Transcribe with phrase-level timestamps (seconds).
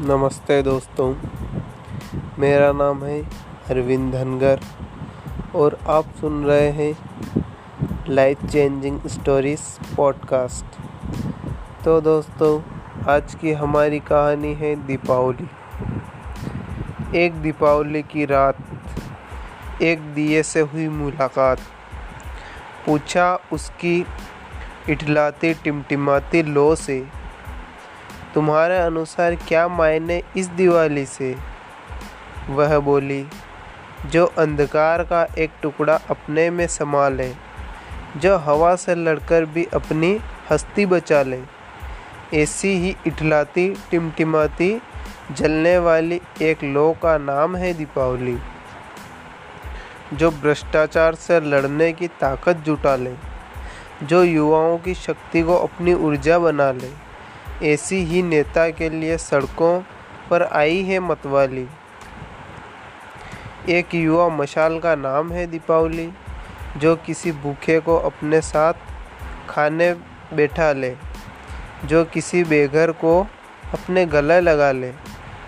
[0.00, 1.14] नमस्ते दोस्तों,
[2.38, 3.22] मेरा नाम है
[3.70, 4.60] अरविंद धनगर
[5.54, 9.60] और आप सुन रहे हैं लाइफ चेंजिंग स्टोरीज
[9.96, 10.78] पॉडकास्ट
[11.84, 12.60] तो दोस्तों,
[13.08, 15.48] आज की हमारी कहानी है दीपावली।
[17.24, 18.56] एक दीपावली की रात,
[19.82, 21.58] एक दिए से हुई मुलाकात।
[22.86, 24.04] पूछा उसकी
[24.90, 27.17] इटलाती टिमटिमाती लो से
[28.38, 31.36] तुम्हारे अनुसार क्या मायने इस दिवाली से?
[32.50, 33.26] वह बोली,
[34.06, 37.34] जो अंधकार का एक टुकड़ा अपने में समा ले,
[38.16, 40.20] जो हवा से लड़कर भी अपनी
[40.50, 41.40] हस्ती बचा ले।
[42.34, 44.82] ऐसी ही इठलाती, टिमटिमाती,
[45.32, 48.38] जलने वाली एक लो का नाम है दीपावली,
[50.14, 53.14] जो भ्रष्टाचार से लड़ने की ताकत जुटा ले,
[54.02, 57.07] जो युवाओं की शक्ति को अपनी ऊर्जा बना ले।
[57.62, 59.80] ऐसी ही नेता के लिए सड़कों
[60.30, 61.66] पर आई है मतवाली।
[63.68, 66.12] एक युवा मशाल का नाम है दीपावली,
[66.76, 68.72] जो किसी भूखे को अपने साथ
[69.48, 69.92] खाने
[70.34, 70.96] बैठा ले,
[71.84, 73.20] जो किसी बेघर को
[73.74, 74.92] अपने गले लगा ले।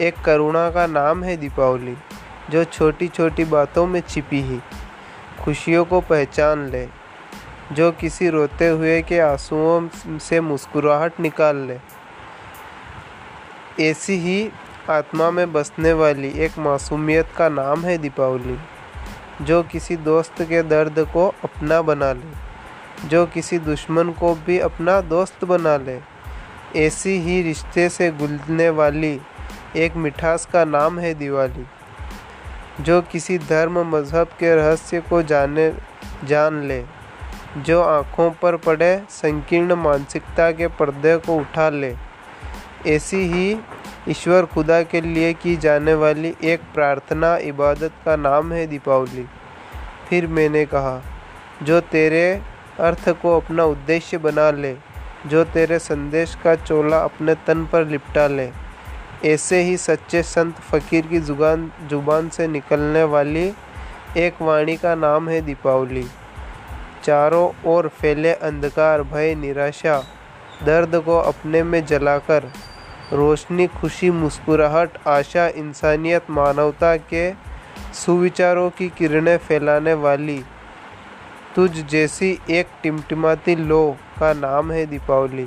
[0.00, 1.96] एक करुणा का नाम है दीपावली,
[2.50, 4.60] जो छोटी छोटी बातों में छिपी ही,
[5.44, 7.01] खुशियों को पहचान ले।
[7.72, 11.78] जो किसी रोते हुए के आंसुओं से मुस्कुराहट निकाल ले।
[13.80, 14.50] ऐसी ही
[14.90, 18.58] आत्मा में बसने वाली एक मासूमियत का नाम है दीपावली,
[19.42, 25.00] जो किसी दोस्त के दर्द को अपना बना ले, जो किसी दुश्मन को भी अपना
[25.00, 25.98] दोस्त बना ले।
[26.76, 29.20] ऐसी ही रिश्ते से गुलने वाली
[29.76, 31.66] एक मिठास का नाम है दिवाली,
[32.80, 35.72] जो किसी धर्म मज़हब के रहस्य को जाने,
[36.24, 36.84] जान ले।
[37.56, 41.94] जो आँखों पर पड़े संकीर्ण मानसिकता के पर्दे को उठा ले।
[42.86, 43.56] ऐसी ही
[44.08, 49.26] ईश्वर खुदा के लिए की जाने वाली एक प्रार्थना इबादत का नाम है दीपावली।
[50.08, 51.02] फिर मैंने कहा,
[51.62, 52.42] जो तेरे
[52.80, 54.74] अर्थ को अपना उद्देश्य बना ले,
[55.26, 58.50] जो तेरे संदेश का चोला अपने तन पर लिपटा ले,
[59.24, 63.52] ऐसे ही सच्चे संत फकीर की ज़ुबान ज़ुबान से निकलने वाली
[64.16, 66.06] एक वाणी का नाम है दीपावली।
[67.04, 70.02] चारों ओर फैले अंधकार, भय, निराशा,
[70.66, 72.52] दर्द को अपने में जलाकर,
[73.12, 77.32] रोशनी, खुशी, मुस्कुराहट, आशा, इंसानियत, मानवता के
[77.94, 80.42] सुविचारों की किरणें फैलाने वाली
[81.56, 85.46] तुझ जैसी एक टिमटिमाती लो का नाम है दीपावली।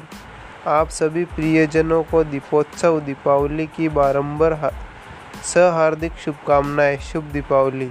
[0.67, 4.53] आप सभी प्रियजनों को दीपोत्सव, दीपावली की बारंबार
[5.43, 7.89] सहार्दिक शुभकामनाएँ। शुभ दीपावली।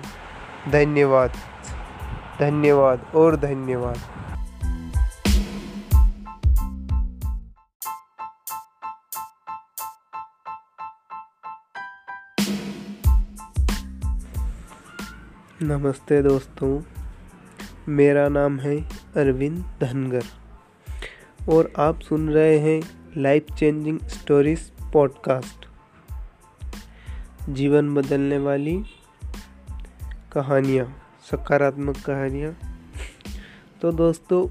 [0.73, 1.31] धन्यवाद।
[2.41, 3.99] धन्यवाद और धन्यवाद।
[15.63, 16.83] नमस्ते दोस्तों,
[17.89, 18.77] मेरा नाम है
[19.17, 20.23] अरविंद धनगर
[21.49, 22.81] और आप सुन रहे हैं
[23.17, 25.67] लाइफ चेंजिंग स्टोरीज पॉडकास्ट
[27.49, 28.85] जीवन बदलने वाली
[30.33, 32.53] कहानियाँ। सकारात्मक कहानियाँ।
[33.83, 34.49] तो दोस्तों,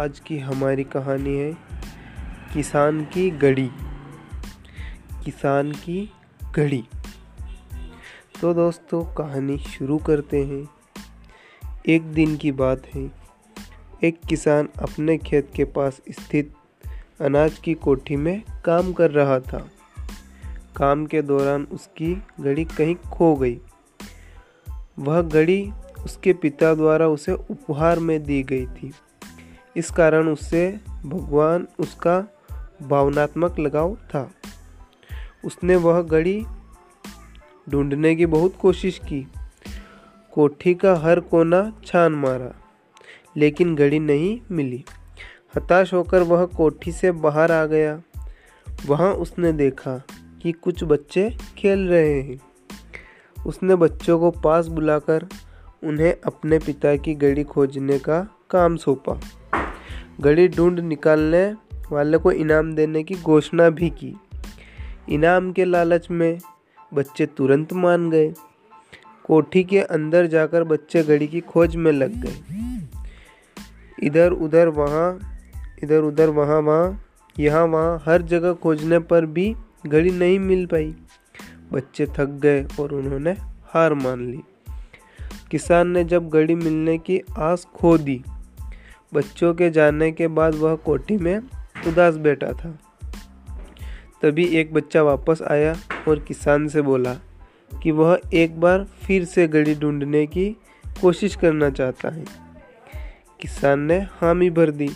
[0.00, 1.52] आज की हमारी कहानी है
[2.54, 3.70] किसान की घड़ी
[5.24, 6.12] किसान की
[6.56, 6.84] घड़ी
[8.40, 10.68] तो दोस्तों, कहानी शुरू करते हैं।
[11.88, 13.10] एक दिन की बात है,
[14.04, 16.54] एक किसान अपने खेत के पास स्थित
[17.20, 19.68] अनाज की कोठी में काम कर रहा था।
[20.76, 23.58] काम के दौरान उसकी घड़ी कहीं खो गई।
[24.98, 25.72] वह घड़ी
[26.04, 28.92] उसके पिता द्वारा उसे उपहार में दी गई थी।
[29.76, 30.68] इस कारण उससे
[31.06, 32.18] भगवान उसका
[32.82, 34.30] भावनात्मक लगाव था।
[35.44, 36.42] उसने वह घड़ी
[37.68, 39.26] ढूँढने की बहुत कोशिश की।
[40.32, 42.52] कोठी का हर कोना छान मारा,
[43.36, 44.84] लेकिन घड़ी नहीं मिली।
[45.56, 48.00] हताश होकर वह कोठी से बाहर आ गया।
[48.86, 49.96] वहाँ उसने देखा
[50.42, 52.40] कि कुछ बच्चे खेल रहे हैं।
[53.46, 55.26] उसने बच्चों को पास बुलाकर
[55.84, 59.20] उन्हें अपने पिता की घड़ी खोजने का काम सौंपा।
[60.20, 61.54] घड़ी ढूंढ निकालने
[61.92, 64.16] वाले को इनाम देने की घोषणा भी की।
[65.08, 66.38] इनाम के लालच में
[66.94, 68.34] बच्चे तुरंत मान गए।
[69.24, 72.36] कोठी के अंदर जाकर बच्चे घड़ी की खोज में लग गए।
[74.02, 75.20] इधर उधर वहाँ
[75.82, 77.04] इधर उधर वहाँ वहाँ,
[77.38, 79.54] यहाँ, वहाँ, हर जगह खोजने पर भी
[79.86, 80.94] घड़ी नहीं मिल पाई।
[81.72, 83.30] बच्चे थक गए और उन्होंने
[83.64, 84.40] हार मान ली।
[85.50, 88.24] किसान ने जब घड़ी मिलने की आस खो दी,
[89.14, 91.38] बच्चों के जाने के बाद वह कोठी में
[91.86, 92.78] उदास बैठा था।
[94.22, 95.76] तभी एक बच्चा वापस आया
[96.08, 97.14] और किसान से बोला
[97.82, 100.56] कि वह एक बार फिर से घड़ी ढूँढने की
[101.00, 102.24] कोशिश करना चाहता है।
[103.40, 104.90] किसान ने हामी भर दी।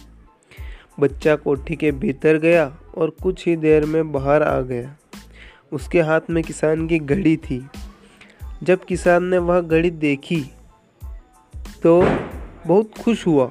[1.00, 4.96] बच्चा कोठी के भीतर गया और कुछ ही देर में बाहर आ गया।
[5.72, 7.68] उसके हाथ में किसान की घड़ी थी।
[8.64, 10.40] जब किसान ने वह घड़ी देखी
[11.82, 12.02] तो
[12.66, 13.44] बहुत खुश हुआ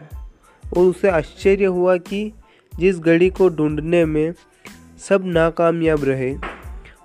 [0.78, 2.34] और उसे आश्चर्य हुआ कि
[2.80, 4.34] जिस घड़ी को ढूँढने में
[4.98, 6.38] सब नाकामयाब रहे,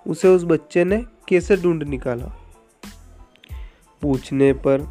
[0.06, 2.26] उसे उस बच्चे ने कैसे ढूंढ निकाला?
[4.02, 4.88] पूछने पर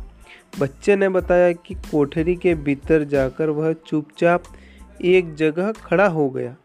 [0.59, 4.43] बच्चे ने बताया कि कोठरी के भीतर जाकर वह चुपचाप
[5.01, 6.55] एक जगह खड़ा हो गया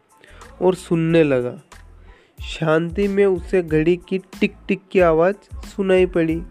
[0.61, 1.61] और सुनने लगा।
[2.43, 6.43] शांति में उसे घड़ी की टिक टिक की आवाज़ सुनाई पड़ी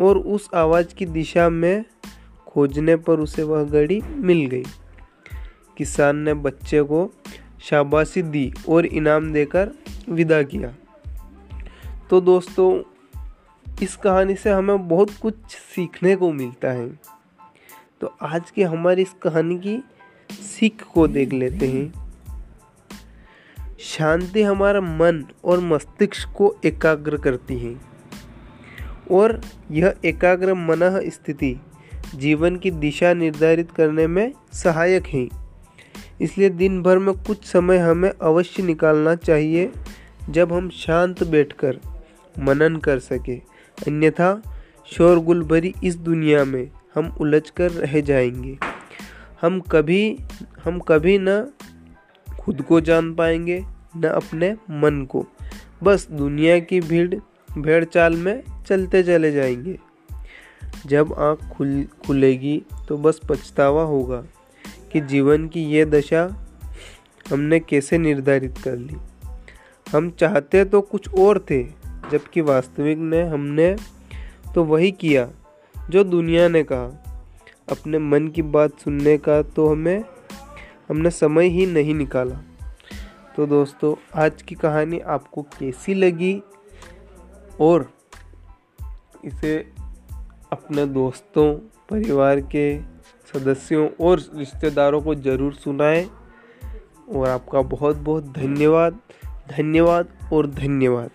[0.00, 1.84] और उस आवाज़ की दिशा में
[2.46, 4.62] खोजने पर उसे वह घड़ी मिल गई।
[5.76, 7.12] किसान ने बच्चे को
[7.62, 9.70] शाबाशी दी और इनाम देकर
[10.08, 10.74] विदा किया।
[12.10, 12.82] तो दोस्तों,
[13.82, 17.00] इस कहानी से हमें बहुत कुछ सीखने को मिलता है।
[18.00, 19.84] तो आज की हमारी इस कहानी की
[20.32, 22.01] सीख को देख लेते हैं।
[23.82, 27.74] शांति हमारा मन और मस्तिष्क को एकाग्र करती है।
[29.10, 29.40] और
[29.70, 31.60] यह एकाग्र मन स्थिति
[32.14, 35.28] जीवन की दिशा निर्धारित करने में सहायक है।
[36.20, 39.72] इसलिए दिन भर में कुछ समय हमें अवश्य निकालना चाहिए
[40.30, 41.78] जब हम शांत बैठकर
[42.38, 43.36] मनन कर सके।
[43.78, 44.42] अन्यथा
[44.86, 48.58] शोरगुल भरी इस दुनिया में हम उलझ कर रह जाएँगे।
[49.42, 50.18] हम कभी
[50.64, 51.46] हम कभी न
[52.44, 53.64] खुद को जान पाएँगे,
[53.96, 55.26] न अपने मन को।
[55.82, 57.14] बस दुनिया की भीड़
[57.58, 59.78] भेड़ चाल में चलते चले जाएँगे।
[60.86, 64.24] जब आँख खुल, खुलेगी तो बस पछतावा होगा
[64.92, 66.46] कि जीवन की ये दशा
[67.30, 68.96] हमने कैसे निर्धारित कर ली।
[69.92, 71.62] हम चाहते तो कुछ और थे,
[72.12, 73.76] जबकि वास्तविक में हमने
[74.54, 75.30] तो वही किया,
[75.90, 76.98] जो दुनिया ने कहा।
[77.70, 80.04] अपने मन की बात सुनने का तो हमें
[80.88, 82.36] हमने समय ही नहीं निकाला।
[83.36, 86.42] तो दोस्तों, आज की कहानी आपको कैसी लगी
[87.60, 87.92] और
[89.24, 89.72] इसे
[90.52, 91.54] अपने दोस्तों,
[91.90, 92.80] परिवार के
[93.34, 96.10] सदस्यों और रिश्तेदारों को ज़रूर सुनाएँ।
[97.14, 98.98] और आपका बहुत बहुत धन्यवाद
[99.50, 101.10] धन्यवाद और धन्यवाद।